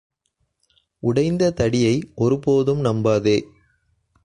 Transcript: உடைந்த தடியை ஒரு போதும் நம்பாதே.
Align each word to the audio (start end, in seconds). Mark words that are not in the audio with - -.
உடைந்த 0.99 1.51
தடியை 1.51 2.11
ஒரு 2.15 2.39
போதும் 2.39 2.85
நம்பாதே. 2.85 3.37